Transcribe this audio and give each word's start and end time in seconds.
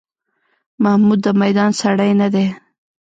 محمود 0.83 1.19
د 1.25 1.27
میدان 1.41 1.71
سړی 1.81 2.11
نه 2.21 2.27
دی. 2.33 2.47